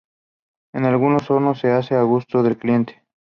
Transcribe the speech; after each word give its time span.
En 0.73 0.85
algunos 0.85 1.29
hornos 1.29 1.59
se 1.59 1.69
hace 1.69 1.93
a 1.93 2.01
gusto 2.01 2.41
del 2.41 2.57
cliente. 2.57 3.03